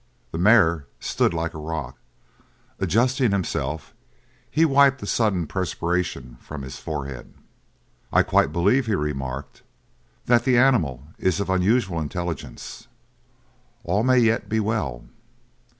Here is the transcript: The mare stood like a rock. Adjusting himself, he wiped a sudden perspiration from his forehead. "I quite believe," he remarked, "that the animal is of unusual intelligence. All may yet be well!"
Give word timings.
The 0.31 0.39
mare 0.39 0.87
stood 0.99 1.31
like 1.31 1.53
a 1.53 1.59
rock. 1.59 1.99
Adjusting 2.79 3.29
himself, 3.29 3.93
he 4.49 4.65
wiped 4.65 5.03
a 5.03 5.05
sudden 5.05 5.45
perspiration 5.45 6.37
from 6.41 6.63
his 6.63 6.77
forehead. 6.79 7.35
"I 8.11 8.23
quite 8.23 8.51
believe," 8.51 8.87
he 8.87 8.95
remarked, 8.95 9.61
"that 10.25 10.43
the 10.43 10.57
animal 10.57 11.03
is 11.19 11.39
of 11.39 11.51
unusual 11.51 11.99
intelligence. 12.01 12.87
All 13.83 14.01
may 14.03 14.17
yet 14.17 14.49
be 14.49 14.59
well!" 14.59 15.05